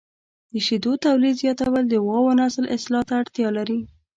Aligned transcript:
د 0.51 0.53
شیدو 0.65 0.91
تولید 1.05 1.35
زیاتول 1.41 1.83
د 1.87 1.95
غواوو 2.05 2.37
نسل 2.41 2.65
اصلاح 2.75 3.03
ته 3.07 3.13
اړتیا 3.21 3.49
لري. 3.57 3.79